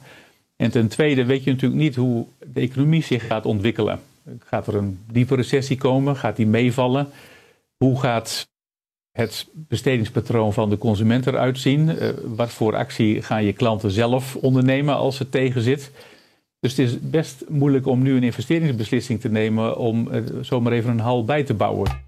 En 0.56 0.72
ten 0.72 0.88
tweede 0.88 1.26
weet 1.26 1.44
je 1.44 1.52
natuurlijk 1.52 1.82
niet 1.82 1.96
hoe 1.96 2.26
de 2.54 2.60
economie 2.60 3.04
zich 3.04 3.28
gaat 3.28 3.46
ontwikkelen. 3.46 4.00
Gaat 4.40 4.68
er 4.68 4.76
een 4.76 5.00
diepe 5.12 5.36
recessie 5.36 5.78
komen? 5.78 6.16
Gaat 6.16 6.36
die 6.36 6.48
meevallen? 6.48 7.08
Hoe 7.78 8.00
gaat 8.00 8.48
het 9.12 9.48
bestedingspatroon 9.54 10.54
van 10.54 10.70
de 10.70 10.78
consument 10.78 11.28
eruit 11.28 11.60
zien? 11.60 11.90
Uh, 11.90 12.10
wat 12.36 12.50
voor 12.50 12.76
actie 12.76 13.22
gaan 13.22 13.44
je 13.44 13.54
klanten 13.54 13.92
zelf 13.92 14.36
ondernemen 14.36 14.96
als 14.96 15.20
het 15.20 15.32
tegenzit? 15.32 15.92
Dus 16.60 16.78
het 16.78 16.88
is 16.88 17.00
best 17.00 17.44
moeilijk 17.48 17.86
om 17.86 18.02
nu 18.02 18.16
een 18.16 18.24
investeringsbeslissing 18.24 19.22
te 19.22 19.30
nemen 19.30 19.78
om 19.78 20.10
zomaar 20.42 20.74
even 20.74 20.90
een 20.90 21.00
hal 21.00 21.26
bij 21.26 21.44
te 21.44 21.54
bouwen. 21.54 22.08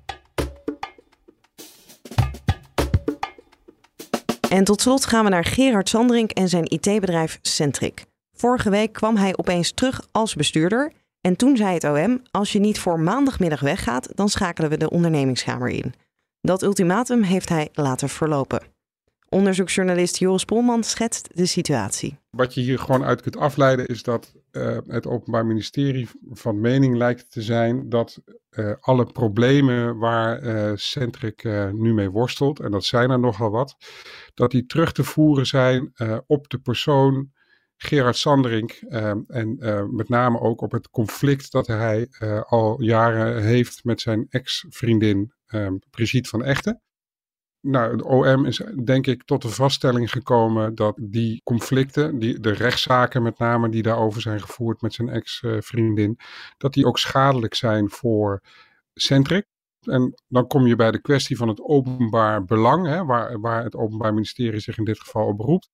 En 4.50 4.63
tot 4.63 4.81
slot 4.81 5.05
gaan 5.05 5.24
we 5.24 5.29
naar 5.29 5.46
Gerard 5.46 5.89
Sandrink 5.89 6.31
en 6.31 6.50
zijn 6.50 6.65
IT-bedrijf 6.65 7.39
Centric. 7.41 8.05
Vorige 8.38 8.70
week 8.70 8.93
kwam 8.93 9.15
hij 9.15 9.38
opeens 9.38 9.72
terug 9.72 10.08
als 10.12 10.36
bestuurder. 10.36 10.91
En 11.22 11.36
toen 11.36 11.58
zei 11.58 11.74
het 11.74 11.84
OM: 11.84 12.22
als 12.31 12.51
je 12.51 12.60
niet 12.60 12.79
voor 12.79 13.00
maandagmiddag 13.00 13.60
weggaat, 13.60 14.10
dan 14.15 14.29
schakelen 14.29 14.70
we 14.70 14.77
de 14.77 14.89
ondernemingskamer 14.89 15.70
in. 15.70 15.93
Dat 16.41 16.62
ultimatum 16.62 17.24
heeft 17.24 17.50
hij 17.50 17.70
laten 17.74 18.10
verlopen. 18.10 18.62
Onderzoeksjournalist 19.29 20.17
Joris 20.17 20.46
Polman 20.46 20.84
schetst 20.84 21.29
de 21.34 21.46
situatie. 21.46 22.17
Wat 22.29 22.53
je 22.53 22.62
hier 22.62 22.79
gewoon 22.79 23.03
uit 23.03 23.22
kunt 23.22 23.38
afleiden 23.38 23.86
is 23.86 24.03
dat 24.03 24.34
uh, 24.51 24.77
het 24.88 25.08
Openbaar 25.08 25.46
Ministerie 25.46 26.10
van 26.29 26.60
mening 26.60 26.96
lijkt 26.96 27.31
te 27.31 27.41
zijn 27.41 27.89
dat 27.89 28.22
uh, 28.51 28.74
alle 28.79 29.05
problemen 29.05 29.98
waar 29.98 30.43
uh, 30.43 30.72
Centric 30.75 31.43
nu 31.72 31.93
mee 31.93 32.10
worstelt, 32.10 32.60
en 32.60 32.72
dat 32.72 32.84
zijn 32.84 33.10
er 33.10 33.20
nogal 33.20 33.50
wat, 33.50 33.75
dat 34.34 34.51
die 34.51 34.65
terug 34.65 34.91
te 34.91 35.03
voeren 35.03 35.46
zijn 35.46 35.93
op 36.25 36.50
de 36.50 36.60
persoon 36.60 37.31
Gerard 37.77 38.17
Sanderink 38.17 38.72
en 39.27 39.58
met 39.91 40.10
name 40.10 40.39
ook 40.39 40.62
op 40.62 40.72
het 40.72 40.89
conflict 40.89 41.51
dat 41.51 41.67
hij 41.67 42.08
al 42.46 42.81
jaren 42.81 43.43
heeft 43.43 43.84
met 43.84 44.01
zijn 44.01 44.25
ex-vriendin 44.29 45.34
Brigitte 45.89 46.29
van 46.29 46.43
Echten 46.43 46.81
nou, 47.62 47.91
het 47.91 48.01
OM 48.01 48.46
is 48.46 48.62
denk 48.84 49.08
ik 49.08 49.24
tot 49.24 49.41
de 49.41 49.50
vaststelling 49.50 50.12
gekomen 50.12 50.75
dat 50.75 50.98
die 51.01 51.41
conflicten, 51.44 52.20
die, 52.20 52.39
de 52.39 52.51
rechtszaken 52.51 53.24
met 53.24 53.38
name 53.38 53.70
die 53.70 53.82
daarover 53.82 54.22
zijn 54.22 54.41
gevoerd 54.41 54.82
met 54.82 54.94
zijn 54.94 55.10
ex-vriendin, 55.10 56.20
dat 56.58 56.74
die 56.74 56.86
ook 56.86 57.00
schadelijk 57.00 57.56
zijn 57.56 57.89
voor 57.89 58.41
Centric. 58.94 59.46
En 59.82 60.13
dan 60.27 60.48
kom 60.48 60.68
je 60.68 60.75
bij 60.75 60.91
de 60.91 61.01
kwestie 61.01 61.38
van 61.38 61.48
het 61.48 61.62
openbaar 61.62 62.46
belang, 62.46 62.88
hè, 62.88 63.06
waar, 63.06 63.39
waar 63.39 63.63
het 63.63 63.75
Openbaar 63.75 64.13
Ministerie 64.13 64.60
zich 64.60 64.77
in 64.77 64.84
dit 64.84 65.00
geval 65.00 65.27
op 65.27 65.38
beroept. 65.38 65.70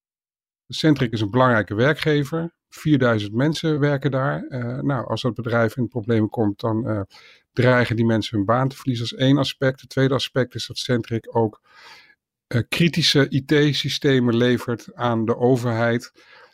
Centric 0.67 1.11
is 1.11 1.21
een 1.21 1.31
belangrijke 1.31 1.75
werkgever. 1.75 2.55
4000 2.69 3.33
mensen 3.33 3.79
werken 3.79 4.11
daar. 4.11 4.45
Uh, 4.49 4.79
nou, 4.79 5.07
als 5.07 5.21
dat 5.21 5.33
bedrijf 5.33 5.77
in 5.77 5.87
problemen 5.87 6.29
komt, 6.29 6.59
dan 6.59 6.89
uh, 6.89 7.01
dreigen 7.61 7.95
die 7.95 8.05
mensen 8.05 8.37
hun 8.37 8.45
baan 8.45 8.67
te 8.67 8.75
verliezen. 8.75 9.07
Dat 9.09 9.19
is 9.19 9.25
één 9.25 9.37
aspect. 9.37 9.81
Het 9.81 9.89
tweede 9.89 10.13
aspect 10.13 10.55
is 10.55 10.67
dat 10.67 10.77
Centric 10.77 11.35
ook 11.35 11.61
uh, 12.47 12.61
kritische 12.69 13.29
IT-systemen 13.29 14.37
levert 14.37 14.95
aan 14.95 15.25
de 15.25 15.37
overheid. 15.37 16.11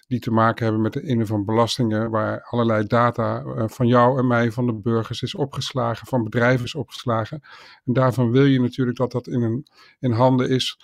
Die 0.08 0.20
te 0.20 0.32
maken 0.32 0.64
hebben 0.64 0.82
met 0.82 0.94
de 0.94 1.02
innen 1.02 1.28
van 1.28 1.46
belastingen, 1.46 2.10
waar 2.10 2.44
allerlei 2.44 2.88
data 2.88 3.44
van 3.68 3.88
jou 3.88 4.20
en 4.20 4.28
mij, 4.28 4.52
van 4.52 4.66
de 4.66 4.74
burgers, 4.74 5.22
is 5.22 5.36
opgeslagen, 5.36 6.08
van 6.08 6.24
bedrijven 6.24 6.66
is 6.66 6.76
opgeslagen. 6.76 7.42
En 7.86 7.94
daarvan 7.94 8.32
wil 8.32 8.46
je 8.46 8.62
natuurlijk 8.62 8.98
dat 8.98 9.12
dat 9.12 9.28
in, 9.28 9.42
een, 9.42 9.68
in 10.00 10.12
handen 10.12 10.50
is 10.50 10.78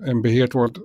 en 0.00 0.20
beheerd 0.20 0.52
wordt 0.52 0.80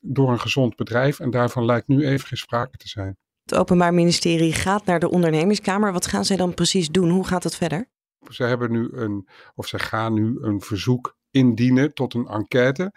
door 0.00 0.30
een 0.30 0.40
gezond 0.40 0.76
bedrijf. 0.76 1.20
En 1.20 1.30
daarvan 1.30 1.64
lijkt 1.64 1.88
nu 1.88 2.06
even 2.06 2.26
geen 2.26 2.38
sprake 2.38 2.76
te 2.76 2.88
zijn. 2.88 3.16
Het 3.44 3.54
Openbaar 3.54 3.94
Ministerie 3.94 4.52
gaat 4.52 4.84
naar 4.84 5.00
de 5.00 5.10
ondernemingskamer. 5.10 5.92
Wat 5.92 6.06
gaan 6.06 6.24
zij 6.24 6.36
dan 6.36 6.54
precies 6.54 6.88
doen? 6.90 7.10
Hoe 7.10 7.26
gaat 7.26 7.44
het 7.44 7.56
verder? 7.56 7.88
Ze 8.28 8.44
hebben 8.44 8.70
nu 8.70 8.88
een, 8.92 9.28
of 9.54 9.66
ze 9.66 9.78
gaan 9.78 10.12
nu 10.12 10.38
een 10.40 10.60
verzoek 10.60 11.16
indienen 11.30 11.94
tot 11.94 12.14
een 12.14 12.26
enquête. 12.26 12.92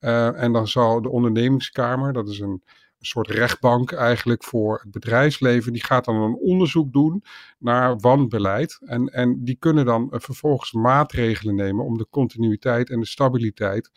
Uh, 0.00 0.42
en 0.42 0.52
dan 0.52 0.68
zal 0.68 1.02
de 1.02 1.08
ondernemingskamer, 1.08 2.12
dat 2.12 2.28
is 2.28 2.38
een, 2.38 2.62
een 2.98 3.06
soort 3.06 3.28
rechtbank 3.28 3.92
eigenlijk 3.92 4.44
voor 4.44 4.80
het 4.82 4.90
bedrijfsleven, 4.90 5.72
die 5.72 5.84
gaat 5.84 6.04
dan 6.04 6.16
een 6.16 6.36
onderzoek 6.36 6.92
doen 6.92 7.24
naar 7.58 7.98
wanbeleid. 7.98 8.78
En, 8.84 9.06
en 9.06 9.44
die 9.44 9.56
kunnen 9.56 9.84
dan 9.84 10.08
vervolgens 10.10 10.72
maatregelen 10.72 11.54
nemen 11.54 11.84
om 11.84 11.98
de 11.98 12.06
continuïteit 12.10 12.90
en 12.90 13.00
de 13.00 13.06
stabiliteit 13.06 13.90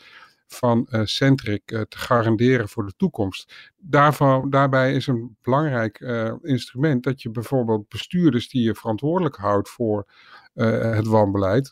van 0.48 0.88
uh, 0.90 1.02
Centric 1.04 1.72
uh, 1.72 1.82
te 1.82 1.98
garanderen 1.98 2.70
voor 2.70 2.86
de 2.86 2.94
toekomst. 2.98 3.74
Daarvan, 3.78 4.50
daarbij 4.50 4.94
is 4.94 5.08
een 5.08 5.38
belangrijk 5.42 6.00
uh, 6.00 6.34
instrument 6.42 7.04
dat 7.04 7.22
je 7.22 7.30
bijvoorbeeld 7.30 7.90
bestuurders 7.90 8.50
die 8.50 8.64
je 8.64 8.76
verantwoordelijk 8.76 9.36
houdt 9.36 9.70
voor 9.70 10.08
het 10.56 11.08
wanbeleid 11.08 11.70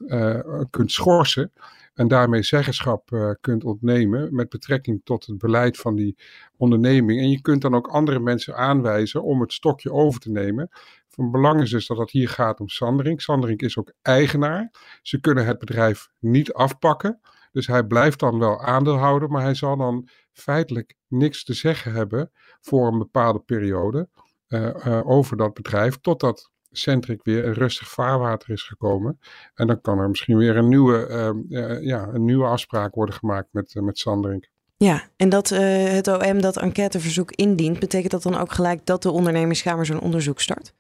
kunt 0.70 0.92
schorsen. 0.92 1.54
En 1.94 2.08
daarmee 2.08 2.44
zeggenschap 2.44 3.36
kunt 3.42 3.64
ontnemen 3.64 4.36
met 4.36 4.50
betrekking 4.50 5.02
tot 5.04 5.26
het 5.26 5.38
beleid 5.38 5.78
van 5.78 5.96
die 5.96 6.18
onderneming. 6.58 7.20
En 7.20 7.30
je 7.30 7.42
kunt 7.42 7.62
dan 7.62 7.76
ook 7.76 7.88
andere 7.88 8.20
mensen 8.20 8.56
aanwijzen 8.56 9.24
om 9.24 9.42
het 9.42 9.54
stokje 9.54 9.92
over 9.92 10.20
te 10.20 10.32
nemen. 10.32 10.70
Van 11.08 11.32
belang 11.32 11.62
is 11.62 11.70
dus 11.70 11.88
dat 11.88 11.98
het 11.98 12.12
hier 12.12 12.30
gaat 12.30 12.60
om 12.60 12.70
Sanderink. 12.70 13.22
Sanderink 13.22 13.62
is 13.62 13.78
ook 13.78 13.94
eigenaar. 14.02 14.72
Ze 15.02 15.20
kunnen 15.20 15.46
het 15.46 15.60
bedrijf 15.60 16.10
niet 16.20 16.54
afpakken. 16.54 17.20
Dus 17.54 17.68
hij 17.68 17.84
blijft 17.84 18.20
dan 18.20 18.40
wel 18.40 18.62
aandeelhouder, 18.62 19.30
maar 19.30 19.42
hij 19.42 19.56
zal 19.56 19.78
dan 19.78 20.08
feitelijk 20.32 20.96
niks 21.08 21.44
te 21.44 21.54
zeggen 21.54 21.94
hebben 21.94 22.32
voor 22.62 22.88
een 22.88 22.98
bepaalde 22.98 23.40
periode 23.40 24.10
uh, 24.48 24.70
uh, 24.86 25.10
over 25.10 25.38
dat 25.38 25.54
bedrijf, 25.54 25.98
totdat 26.02 26.52
Centric 26.72 27.24
weer 27.24 27.46
een 27.46 27.54
rustig 27.54 27.90
vaarwater 27.90 28.50
is 28.50 28.64
gekomen. 28.64 29.20
En 29.54 29.68
dan 29.68 29.82
kan 29.82 30.00
er 30.00 30.10
misschien 30.10 30.38
weer 30.38 30.58
een 30.58 30.68
nieuwe, 30.68 31.08
uh, 31.50 31.82
ja, 31.82 32.08
een 32.08 32.26
nieuwe 32.26 32.46
afspraak 32.46 32.96
worden 32.96 33.16
gemaakt 33.16 33.48
met, 33.52 33.76
met 33.82 33.98
Sanderink. 33.98 34.52
Ja, 34.78 35.04
en 35.16 35.30
dat 35.30 35.50
het 35.50 36.08
OM 36.08 36.42
dat 36.42 36.58
enquêteverzoek 36.58 37.32
indient, 37.32 37.80
betekent 37.80 38.12
dat 38.12 38.24
dan 38.24 38.38
ook 38.38 38.52
gelijk 38.52 38.86
dat 38.86 39.02
de 39.02 39.12
ondernemingskamer 39.12 39.86
zo'n 39.86 40.00
onderzoek 40.00 40.40
start? 40.40 40.74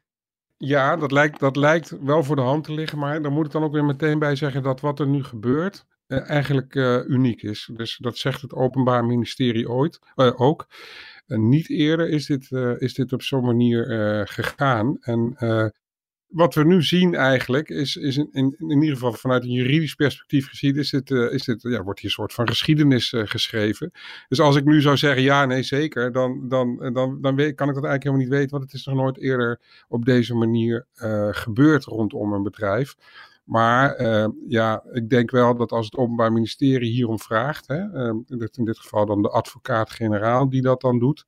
Ja, 0.57 0.95
dat 0.95 1.11
lijkt, 1.11 1.39
dat 1.39 1.55
lijkt 1.55 1.95
wel 2.01 2.23
voor 2.23 2.35
de 2.35 2.41
hand 2.41 2.63
te 2.63 2.73
liggen, 2.73 2.97
maar 2.97 3.21
daar 3.21 3.31
moet 3.31 3.45
ik 3.45 3.51
dan 3.51 3.63
ook 3.63 3.73
weer 3.73 3.85
meteen 3.85 4.19
bij 4.19 4.35
zeggen 4.35 4.63
dat 4.63 4.79
wat 4.79 4.99
er 4.99 5.07
nu 5.07 5.23
gebeurt, 5.23 5.85
uh, 6.07 6.29
eigenlijk 6.29 6.75
uh, 6.75 7.07
uniek 7.07 7.41
is. 7.41 7.69
Dus 7.73 7.97
dat 8.01 8.17
zegt 8.17 8.41
het 8.41 8.53
Openbaar 8.53 9.05
Ministerie 9.05 9.69
ooit, 9.69 9.99
uh, 10.15 10.41
ook. 10.41 10.67
niet 11.25 11.69
eerder 11.69 12.09
is 12.09 12.25
dit, 12.25 12.51
is 12.77 12.93
dit 12.93 13.13
op 13.13 13.21
zo'n 13.21 13.45
manier 13.45 13.85
gegaan. 14.27 14.97
En 14.99 15.35
wat 16.27 16.53
we 16.53 16.63
nu 16.63 16.83
zien 16.83 17.15
eigenlijk, 17.15 17.69
is, 17.69 17.95
is 17.95 18.17
in, 18.17 18.29
in, 18.31 18.55
in, 18.57 18.81
ieder 18.81 18.93
geval 18.93 19.13
vanuit 19.13 19.43
een 19.43 19.51
juridisch 19.51 19.95
perspectief 19.95 20.47
gezien, 20.49 20.75
is 20.75 20.89
dit, 20.89 21.11
is 21.11 21.43
dit, 21.43 21.61
ja, 21.61 21.83
wordt 21.83 21.99
hier 21.99 22.09
een 22.09 22.15
soort 22.15 22.33
van 22.33 22.47
geschiedenis 22.47 23.13
geschreven. 23.15 23.91
Dus 24.27 24.39
als 24.39 24.55
ik 24.55 24.65
nu 24.65 24.81
zou 24.81 24.97
zeggen, 24.97 25.21
ja, 25.21 25.45
nee, 25.45 25.63
zeker, 25.63 26.11
dan, 26.11 26.47
dan, 26.47 26.93
dan, 26.93 27.21
dan 27.21 27.35
weet, 27.35 27.55
kan 27.55 27.69
ik 27.69 27.73
dat 27.73 27.83
eigenlijk 27.83 28.03
helemaal 28.03 28.25
niet 28.25 28.33
weten, 28.33 28.51
want 28.51 28.63
het 28.63 28.73
is 28.73 28.85
nog 28.85 28.95
nooit 28.95 29.17
eerder 29.17 29.59
op 29.87 30.05
deze 30.05 30.35
manier 30.35 30.85
gebeurd 31.31 31.83
rondom 31.83 32.33
een 32.33 32.43
bedrijf. 32.43 32.95
Maar 33.43 34.01
uh, 34.01 34.27
ja, 34.47 34.83
ik 34.91 35.09
denk 35.09 35.31
wel 35.31 35.55
dat 35.55 35.71
als 35.71 35.85
het 35.85 35.95
Openbaar 35.95 36.31
Ministerie 36.31 36.91
hierom 36.91 37.19
vraagt, 37.19 37.67
hè, 37.67 37.79
uh, 37.79 38.13
in 38.51 38.65
dit 38.65 38.79
geval 38.79 39.05
dan 39.05 39.21
de 39.21 39.29
advocaat-generaal 39.29 40.49
die 40.49 40.61
dat 40.61 40.81
dan 40.81 40.99
doet, 40.99 41.25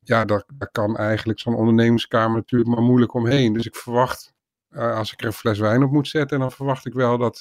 ja, 0.00 0.24
daar, 0.24 0.44
daar 0.54 0.70
kan 0.70 0.96
eigenlijk 0.96 1.38
zo'n 1.38 1.54
ondernemingskamer 1.54 2.36
natuurlijk 2.36 2.70
maar 2.70 2.82
moeilijk 2.82 3.14
omheen. 3.14 3.52
Dus 3.52 3.66
ik 3.66 3.76
verwacht, 3.76 4.32
uh, 4.70 4.96
als 4.96 5.12
ik 5.12 5.20
er 5.20 5.26
een 5.26 5.32
fles 5.32 5.58
wijn 5.58 5.82
op 5.82 5.90
moet 5.90 6.08
zetten, 6.08 6.38
dan 6.38 6.52
verwacht 6.52 6.86
ik 6.86 6.92
wel 6.92 7.18
dat, 7.18 7.40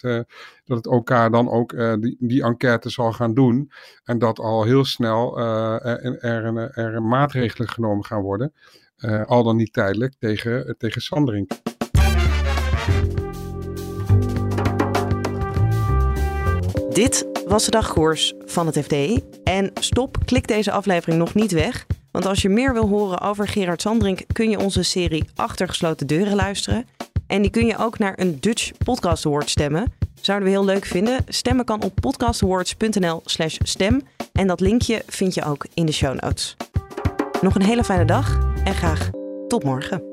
dat 0.63 0.77
het 0.77 0.88
OK 0.88 1.10
dan 1.10 1.50
ook 1.50 1.75
die, 2.01 2.15
die 2.20 2.43
enquête 2.43 2.89
zal 2.89 3.12
gaan 3.12 3.34
doen. 3.34 3.72
En 4.03 4.20
dat 4.20 4.39
al 4.39 4.63
heel 4.63 4.86
snel 4.86 5.39
er, 5.39 6.17
er, 6.24 6.72
er, 6.72 7.03
maatregelen 7.03 7.70
genomen 7.70 8.05
gaan 8.05 8.22
worden, 8.22 8.53
al 9.25 9.43
dan 9.43 9.55
niet 9.55 9.74
tijdelijk, 9.74 10.13
tegen, 10.20 10.75
tegen 10.77 11.01
Sanderink. 11.01 11.51
Dit 16.93 17.25
was 17.47 17.65
de 17.65 17.71
dagkoers 17.71 18.33
van 18.45 18.65
het 18.65 18.77
FD. 18.77 19.21
En 19.43 19.71
stop, 19.73 20.17
klik 20.25 20.47
deze 20.47 20.71
aflevering 20.71 21.19
nog 21.19 21.33
niet 21.33 21.51
weg. 21.51 21.85
Want 22.12 22.25
als 22.25 22.41
je 22.41 22.50
meer 22.50 22.73
wil 22.73 22.88
horen 22.88 23.21
over 23.21 23.47
Gerard 23.47 23.81
Sandrink, 23.81 24.21
kun 24.33 24.50
je 24.50 24.59
onze 24.59 24.83
serie 24.83 25.29
Achter 25.35 25.67
gesloten 25.67 26.07
deuren 26.07 26.35
luisteren. 26.35 26.88
En 27.27 27.41
die 27.41 27.51
kun 27.51 27.65
je 27.65 27.77
ook 27.77 27.97
naar 28.00 28.13
een 28.19 28.38
Dutch 28.39 28.71
Podcast 28.77 29.25
Award 29.25 29.50
stemmen. 29.50 29.93
Zouden 30.21 30.47
we 30.47 30.53
heel 30.53 30.65
leuk 30.65 30.85
vinden. 30.85 31.19
Stemmen 31.27 31.65
kan 31.65 31.83
op 31.83 31.95
podcastawards.nl 32.01 33.21
slash 33.25 33.57
stem. 33.63 34.01
En 34.33 34.47
dat 34.47 34.59
linkje 34.59 35.03
vind 35.07 35.33
je 35.33 35.45
ook 35.45 35.65
in 35.73 35.85
de 35.85 35.91
show 35.91 36.19
notes. 36.21 36.55
Nog 37.41 37.55
een 37.55 37.63
hele 37.63 37.83
fijne 37.83 38.05
dag 38.05 38.39
en 38.63 38.73
graag 38.73 39.09
tot 39.47 39.63
morgen. 39.63 40.12